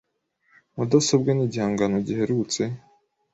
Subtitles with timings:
[0.75, 2.61] Mudasobwa ni igihangano giherutse.